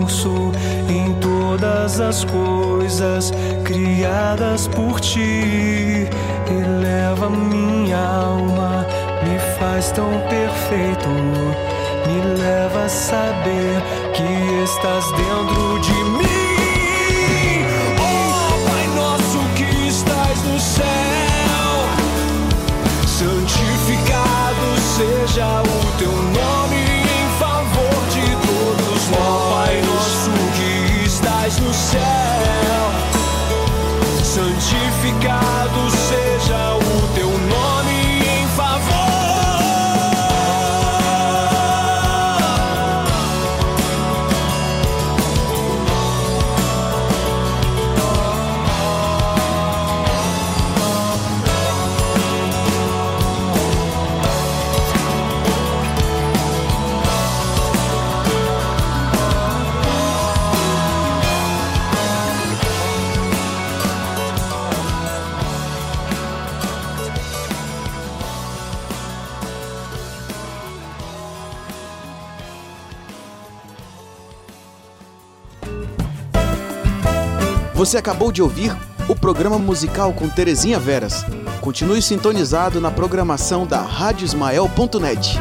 urso, 0.00 0.50
em 0.88 1.12
todas 1.20 2.00
as 2.00 2.24
coisas 2.24 3.32
criadas 3.64 4.66
por 4.68 4.98
ti. 4.98 6.08
Eleva 6.50 7.28
minha 7.28 7.98
alma, 7.98 8.86
faz 9.58 9.90
tão 9.92 10.10
perfeito, 10.28 11.08
me 11.08 12.40
leva 12.40 12.84
a 12.84 12.88
saber 12.88 13.82
que 14.14 14.62
estás 14.62 15.04
dentro 15.12 15.77
Você 77.78 77.96
acabou 77.96 78.32
de 78.32 78.42
ouvir 78.42 78.76
o 79.08 79.14
programa 79.14 79.56
musical 79.56 80.12
com 80.12 80.28
Terezinha 80.28 80.80
Veras. 80.80 81.24
Continue 81.60 82.02
sintonizado 82.02 82.80
na 82.80 82.90
programação 82.90 83.64
da 83.64 83.80
radiosmael.net. 83.80 85.38